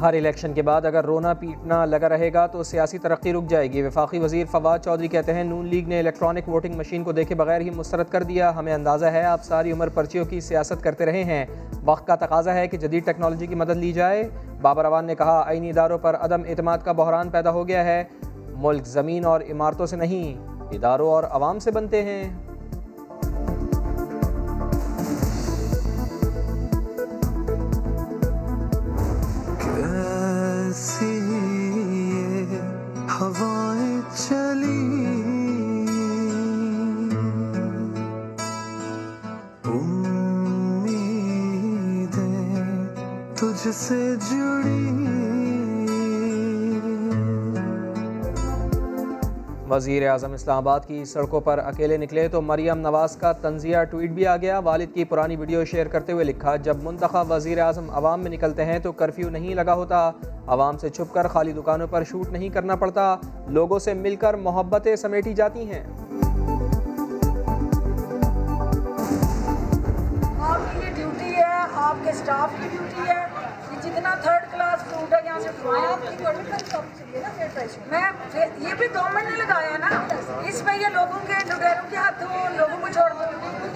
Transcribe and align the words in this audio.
ہر 0.00 0.14
election 0.14 0.52
کے 0.52 0.62
بعد 0.62 0.84
اگر 0.84 1.04
رونا 1.04 1.34
پیٹنا 1.34 1.84
لگا 1.84 2.08
رہے 2.08 2.32
گا 2.32 2.46
تو 2.46 2.62
سیاسی 2.62 2.98
ترقی 2.98 3.32
رک 3.32 3.44
جائے 3.48 3.72
گی۔ 3.72 3.82
وفاقی 3.82 4.18
وزیر 4.18 4.44
فواد 4.50 4.78
چودھری 4.78 5.08
کہتے 5.08 5.34
ہیں، 5.34 5.44
نون 5.44 5.66
لیگ 5.66 5.88
نے 5.88 5.98
الیکٹرانک 5.98 6.48
ووٹنگ 6.48 6.74
مشین 6.74 7.04
کو 7.04 7.12
دیکھے 7.12 7.34
بغیر 7.34 7.60
ہی 7.60 7.70
مسترد 7.70 8.06
کر 8.10 8.22
دیا۔ 8.22 8.56
ہمیں 8.56 8.74
اندازہ 8.74 9.06
ہے، 9.06 9.22
آپ 9.22 9.42
ساری 9.42 9.72
عمر 9.72 9.88
پرچیوں 9.88 10.24
کی 10.24 10.40
سیاست 10.40 10.82
کرتے 10.82 11.06
رہے 11.06 11.24
ہیں۔ 11.24 11.46
وقت 11.84 12.06
کا 12.06 12.14
تقاضا 12.14 12.54
ہے 12.54 12.68
کہ 12.68 12.76
جدید 12.76 13.04
ٹیکنالوجی 13.04 13.46
کی 13.46 13.54
مدد 13.54 13.76
لی 13.76 13.92
جائے۔ 13.92 14.28
بابر 14.60 14.84
روان 14.84 15.04
نے 15.04 15.14
کہا، 15.14 15.44
آئینی 15.46 15.70
اداروں 15.70 15.98
پر 15.98 16.16
عدم 16.20 16.40
اعتماد 16.48 16.78
کا 16.84 16.92
بحران 16.92 17.28
پیدا 17.28 17.50
ہو 17.50 17.68
گیا 17.68 17.84
ہے۔ 17.84 18.04
ملک، 18.48 18.86
زمین 18.86 19.24
اور 19.24 19.40
عمارتوں 19.50 19.86
سے 19.86 19.96
نہیں، 19.96 20.48
اداروں 20.70 21.10
اور 21.10 21.24
عوام 21.30 21.58
سے 21.58 21.70
بنتے 21.70 22.02
ہیں۔ 22.02 22.49
تجھ 43.40 43.68
سے 43.74 44.14
جڑی۔ 44.30 44.90
وزیر 49.70 50.08
اعظم 50.08 50.32
اسلام 50.32 50.56
آباد 50.56 50.80
کی 50.86 51.04
سڑکوں 51.04 51.40
پر 51.40 51.58
اکیلے 51.58 51.96
نکلے 51.96 52.28
تو 52.28 52.42
مریم 52.42 52.78
نواز 52.78 53.16
کا 53.16 53.32
تنزیہ 53.32 53.76
ٹویٹ 53.90 54.10
بھی 54.10 54.26
آ 54.26 54.36
گیا۔ 54.36 54.58
والد 54.58 54.94
کی 54.94 55.04
پرانی 55.04 55.36
ویڈیو 55.36 55.64
شیئر 55.64 55.88
کرتے 55.88 56.12
ہوئے 56.12 56.24
لکھا، 56.24 56.56
جب 56.56 56.76
منتخب 56.82 57.32
وزیر 57.32 57.58
اعظم 57.58 57.90
عوام 57.90 58.20
میں 58.20 58.30
نکلتے 58.30 58.64
ہیں 58.64 58.78
تو 58.78 58.92
کرفیو 58.92 59.30
نہیں 59.30 59.54
لگا 59.54 59.74
ہوتا۔ 59.74 60.10
عوام 60.46 60.78
سے 60.78 60.88
چھپ 60.88 61.14
کر 61.14 61.28
خالی 61.28 61.52
دکانوں 61.52 61.86
پر 61.90 62.04
شوٹ 62.04 62.28
نہیں 62.28 62.48
کرنا 62.48 62.76
پڑتا۔ 62.76 63.16
لوگوں 63.46 63.78
سے 63.78 63.94
مل 63.94 64.16
کر 64.16 64.34
محبتیں 64.34 64.96
سمیٹی 64.96 65.34
جاتی 65.34 65.70
ہیں۔ 65.70 66.09
اچھا، 75.40 76.80
میں 77.86 78.02
یہ 78.58 78.74
بھی 78.74 78.86
گورنمنٹ 78.94 79.30
نے 79.30 79.36
لگایا 79.36 79.76
نا۔ 79.78 79.88
اس 80.44 80.62
میں 80.62 80.76
یہ 80.78 80.86
لوگوں 80.86 81.18
کے 81.26 81.32
لٹیروں 81.32 81.90
کے 81.90 81.96
ہاتھوں 81.96 82.56
لوگوں 82.56 82.76
کو 82.80 82.88
چھوڑ 82.88 83.10
دوں 83.10 83.32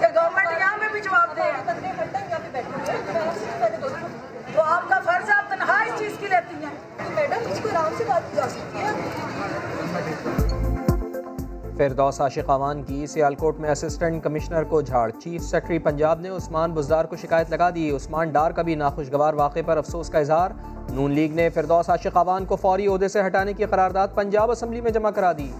کہ 0.00 0.06
گورنمنٹ 0.14 0.58
یہاں 0.58 0.76
میں 0.76 0.88
بھی 0.92 1.00
جواب 1.00 1.36
دے 1.36 1.42
تو 4.54 4.62
آپ 4.62 4.88
کا 4.88 4.98
فرض 5.04 5.28
ہے، 5.28 5.34
آپ 5.34 5.50
تنہا 5.50 5.82
اس 5.82 5.98
چیز 5.98 6.12
کی 6.20 6.26
لیتی 6.28 6.64
ہیں۔ 6.64 6.74
میڈم 7.14 7.50
مجھ 7.50 7.62
کو 7.62 7.68
آرام 7.68 7.94
سے 7.98 8.04
بات 8.06 8.36
جا 8.36 8.48
سکتی 8.48 8.75
فردوس 11.76 12.20
عاشق 12.20 12.50
عوان 12.50 12.82
کی 12.82 13.06
سیالکوٹ 13.06 13.58
میں 13.58 13.70
اسسٹنٹ 13.70 14.24
کمشنر 14.24 14.64
کو 14.64 14.80
جھاڑ۔ 14.80 15.10
چیف 15.10 15.42
سیکرٹری 15.42 15.78
پنجاب 15.78 16.20
نے 16.20 16.28
عثمان 16.28 16.72
بزدار 16.72 17.04
کو 17.04 17.16
شکایت 17.16 17.50
لگا 17.50 17.70
دی۔ 17.74 17.96
عثمان 17.96 18.30
ڈار 18.30 18.50
کا 18.50 18.62
بھی 18.62 18.74
ناخوشگوار 18.74 19.34
واقعے 19.34 19.62
پر 19.62 19.76
افسوس 19.76 20.10
کا 20.10 20.18
اظہار۔ 20.18 20.50
نون 20.90 21.10
لیگ 21.12 21.34
نے 21.34 21.48
فردوس 21.50 21.90
عاشق 21.90 22.16
عوان 22.16 22.44
کو 22.44 22.56
فوری 22.56 22.86
عہدے 22.86 23.08
سے 23.08 23.20
ہٹانے 23.26 23.52
کی 23.52 23.64
قرارداد 23.64 24.08
پنجاب 24.14 24.50
اسمبلی 24.50 24.80
میں 24.80 24.90
جمع 24.90 25.10
کرا 25.10 25.32
دی۔ 25.32 25.50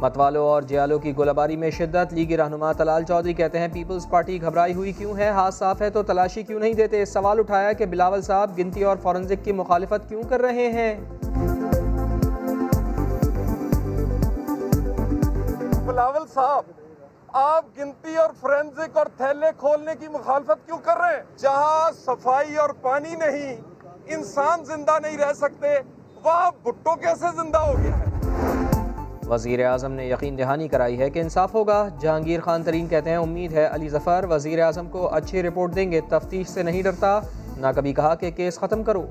متوالو 0.00 0.42
اور 0.42 0.62
جیالو 0.62 0.98
کی 0.98 1.12
گولاباری 1.16 1.56
میں 1.56 1.70
شدت، 1.70 2.12
لیگی 2.12 2.36
رہنما 2.36 2.70
تلال 2.72 3.04
چودھری 3.04 3.32
کہتے 3.34 3.58
ہیں، 3.58 3.66
پیپلز 3.72 4.08
پارٹی 4.10 4.40
گھبرائی 4.42 4.74
ہوئی 4.74 4.92
کیوں 4.92 5.16
ہے؟ 5.16 5.28
ہاتھ 5.28 5.54
صاف 5.54 5.80
ہے 5.82 5.90
تو 5.90 6.02
تلاشی 6.02 6.42
کیوں 6.42 6.60
نہیں 6.60 6.74
دیتے؟ 6.74 7.04
سوال 7.04 7.38
اٹھایا 7.38 7.72
کہ 7.72 7.86
بلاول 7.86 8.22
صاحب 8.22 8.58
گنتی 8.58 8.84
اور 8.84 8.96
فورنزک 9.02 9.44
کی 9.44 9.52
مخالفت 9.52 10.08
کیوں 10.08 10.22
کر 10.22 10.40
رہے 10.40 10.68
ہیں؟ 10.72 10.94
بلاول 15.86 16.26
صاحب، 16.34 16.70
آپ 17.32 17.64
گنتی 17.78 18.16
اور 18.16 18.30
فورنزک 18.40 18.96
اور 18.96 19.06
تھیلے 19.16 19.50
کھولنے 19.56 19.94
کی 20.00 20.08
مخالفت 20.12 20.66
کیوں 20.66 20.78
کر 20.78 21.00
رہے 21.00 21.16
ہیں؟ 21.16 21.22
جہاں 21.38 21.90
صفائی 22.04 22.56
اور 22.56 22.70
پانی 22.82 23.14
نہیں، 23.14 23.56
انسان 24.16 24.64
زندہ 24.64 24.98
نہیں 25.02 25.18
رہ 25.18 25.32
سکتے، 25.32 25.78
وہاں 26.24 26.50
بھٹو 26.62 26.96
کیسے 26.96 27.36
زندہ 27.36 27.58
ہو 27.58 27.76
گیا 27.82 27.98
ہے؟ 27.98 28.09
وزیر 29.30 29.66
اعظم 29.66 29.92
نے 29.92 30.06
یقین 30.06 30.38
دہانی 30.38 30.68
کرائی 30.68 30.98
ہے 30.98 31.10
کہ 31.10 31.18
انصاف 31.18 31.54
ہوگا۔ 31.54 31.88
جہانگیر 32.00 32.40
خان 32.40 32.62
ترین 32.62 32.88
کہتے 32.88 33.10
ہیں، 33.10 33.16
امید 33.16 33.52
ہے 33.52 33.68
علی 33.72 33.88
ظفر 33.88 34.24
وزیر 34.30 34.62
اعظم 34.62 34.88
کو 34.88 35.14
اچھی 35.14 35.42
رپورٹ 35.42 35.74
دیں 35.74 35.92
گے۔ 35.92 36.00
تفتیش 36.08 36.48
سے 36.48 36.62
نہیں 36.62 36.82
ڈرتا، 36.82 37.20
نہ 37.56 37.66
کبھی 37.76 37.92
کہا 37.92 38.14
کہ 38.14 38.30
کیس 38.30 38.58
ختم 38.58 38.82
کرو۔ 38.82 39.06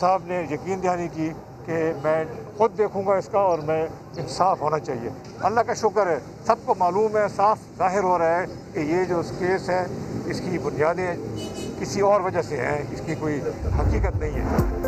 صاحب 0.00 0.22
نے 0.26 0.46
یقین 0.50 0.82
دہانی 0.82 1.08
کی 1.14 1.30
کہ 1.64 1.92
میں 2.04 2.24
خود 2.56 2.78
دیکھوں 2.78 3.02
گا 3.06 3.14
اس 3.14 3.28
کا 3.28 3.38
اور 3.38 3.58
میں 3.58 3.86
انصاف 4.16 4.60
ہونا 4.60 4.78
چاہیے۔ 4.78 5.08
اللہ 5.40 5.60
کا 5.60 5.74
شکر 5.74 6.06
ہے، 6.06 6.18
سب 6.46 6.56
کو 6.64 6.74
معلوم 6.78 7.16
ہے، 7.16 7.22
صاف 7.36 7.58
ظاہر 7.78 8.02
ہو 8.02 8.18
رہا 8.18 8.40
ہے 8.40 8.44
کہ 8.72 8.78
یہ 8.78 9.04
جو 9.04 9.22
کیس 9.38 9.70
ہے، 9.70 9.86
اس 10.26 10.40
کی 10.40 10.58
بنیادیں 10.58 11.14
کسی 11.80 12.00
اور 12.00 12.20
وجہ 12.20 12.42
سے 12.42 12.56
ہیں، 12.56 12.82
اس 12.92 13.00
کی 13.06 13.14
کوئی 13.14 13.40
حقیقت 13.78 14.16
نہیں 14.16 14.30
ہے۔ 14.30 14.85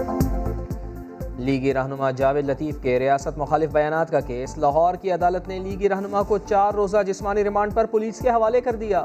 لیگی 1.48 1.74
رہنما 1.74 2.10
جاوید 2.10 2.48
لطیف 2.48 2.80
کے 2.82 2.98
ریاست 2.98 3.38
مخالف 3.38 3.70
بیانات 3.70 4.10
کا 4.10 4.20
کیس، 4.20 4.58
لاہور 4.58 4.94
کی 4.94 5.12
عدالت 5.12 5.48
نے 5.48 5.58
لیگی 5.58 5.88
رہنما 5.88 6.22
کو 6.22 6.38
چار 6.38 6.74
روزہ 6.74 6.96
جسمانی 7.06 7.44
ریمانڈ 7.44 7.74
پر 7.74 7.86
پولیس 7.86 8.18
کے 8.18 8.30
حوالے 8.30 8.60
کر 8.60 8.74
دیا۔ 8.74 9.04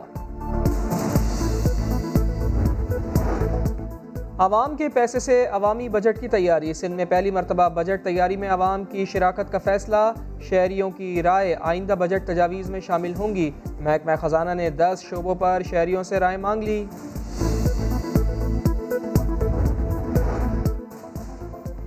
عوام 4.37 4.75
کے 4.75 4.89
پیسے 4.89 5.19
سے 5.19 5.45
عوامی 5.45 5.89
بجٹ 5.89 6.21
کی 6.21 6.27
تیاری۔ 6.27 6.73
سندھ 6.73 6.95
میں 6.95 7.05
پہلی 7.05 7.31
مرتبہ 7.31 7.69
بجٹ 7.69 8.03
تیاری 8.03 8.37
میں 8.37 8.49
عوام 8.49 8.83
کی 8.83 9.05
شراکت 9.05 9.51
کا 9.51 9.57
فیصلہ۔ 9.57 10.13
شہریوں 10.41 10.91
کی 10.91 11.23
رائے 11.23 11.55
آئندہ 11.61 11.93
بجٹ 11.99 12.27
تجاویز 12.27 12.69
میں 12.69 12.79
شامل 12.79 13.13
ہوں 13.19 13.35
گی۔ 13.35 13.51
محکمہ 13.79 14.11
خزانہ 14.21 14.53
نے 14.53 14.69
دس 14.69 15.01
شعبوں 15.09 15.35
پر 15.35 15.61
شہریوں 15.69 16.03
سے 16.03 16.19
رائے 16.19 16.37
مانگ 16.37 16.63
لی۔ 16.63 16.85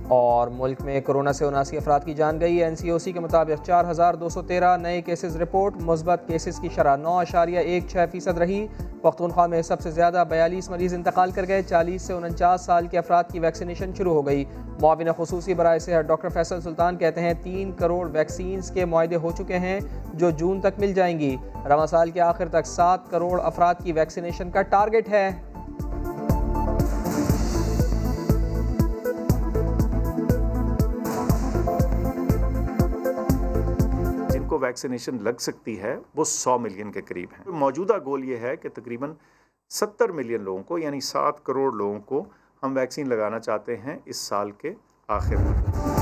اور 0.07 0.47
ملک 0.47 0.81
میں 0.81 1.01
کرونا 1.01 1.33
سے 1.33 1.45
اناسی 1.45 1.77
افراد 1.77 1.99
کی 2.05 2.13
جان 2.13 2.39
گئی۔ 2.39 2.63
این 2.63 2.75
سی 2.75 2.89
او 2.89 2.99
سی 2.99 3.11
کے 3.11 3.19
مطابق 3.19 3.65
چار 3.65 3.85
ہزار 3.89 4.13
دو 4.13 4.29
سو 4.29 4.41
تیرہ 4.41 4.77
نئے 4.77 5.01
کیسز 5.01 5.35
رپورٹ 5.37 5.73
مثبت 5.77 6.21
کیسز 6.27 6.59
کی 6.59 6.69
شرح 6.75 6.95
نو 6.95 7.17
اشاریہ 7.17 7.59
ایک 7.59 7.83
چھ 7.87 8.05
فیصد 8.11 8.37
رہی۔ 8.37 8.67
پختونخوا 9.01 9.47
میں 9.47 9.61
سب 9.61 9.81
سے 9.81 9.91
زیادہ 9.91 10.23
بیالیس 10.29 10.69
مریض 10.69 10.93
انتقال 10.93 11.31
کر 11.31 11.47
گئے۔ 11.47 11.61
چالیس 11.61 12.01
سے 12.01 12.13
انچاس 12.13 12.61
سال 12.61 12.87
کے 12.87 12.97
افراد 12.97 13.23
کی 13.31 13.39
ویکسینیشن 13.39 13.91
شروع 13.97 14.13
ہو 14.13 14.25
گئی۔ 14.25 14.45
معاون 14.81 15.07
خصوصی 15.17 15.53
برائے 15.53 15.79
صحت 15.79 16.07
ڈاکٹر 16.07 16.29
فیصل 16.29 16.61
سلطان 16.61 16.97
کہتے 16.97 17.21
ہیں، 17.21 17.33
تین 17.43 17.71
کروڑ 17.71 18.09
ویکسینز 18.11 18.71
کے 18.71 18.85
معاہدے 18.85 19.15
ہو 19.15 19.31
چکے 19.31 19.59
ہیں 19.59 19.79
جو 20.13 20.29
جون 20.29 20.61
تک 20.61 20.79
مل 20.79 20.93
جائیں 20.93 21.19
گی۔ 21.19 21.35
رواں 21.69 21.85
سال 21.85 22.11
کے 22.11 22.21
آخر 22.21 22.47
تک 22.47 22.65
سات 22.65 23.09
کروڑ 23.09 23.41
افراد 23.43 23.75
کی 23.83 23.91
ویکسینیشن 23.91 24.51
کا 24.51 24.61
ٹارگٹ 24.61 25.09
ہے۔ 25.09 25.29
کو 34.57 34.65
ویکسینیشن 34.65 35.17
لگ 35.21 35.39
سکتی 35.39 35.79
ہے، 35.79 35.97
وہ 36.15 36.23
سو 36.23 36.59
ملین 36.59 36.91
کے 36.91 37.01
قریب 37.01 37.29
ہیں۔ 37.31 37.51
موجودہ 37.51 37.97
گول 38.05 38.23
یہ 38.23 38.37
ہے 38.37 38.55
کہ 38.55 38.69
تقریباً 38.69 39.13
ستر 39.69 40.11
ملین 40.11 40.41
لوگوں 40.41 40.63
کو 40.63 40.77
یعنی 40.77 40.99
سات 40.99 41.43
کروڑ 41.43 41.73
لوگوں 41.73 41.99
کو 41.99 42.25
ہم 42.63 42.77
ویکسین 42.77 43.09
لگانا 43.09 43.39
چاہتے 43.39 43.77
ہیں 43.77 43.97
اس 44.05 44.17
سال 44.17 44.51
کے 44.51 44.73
آخر 45.07 45.35
میں۔ 45.35 45.96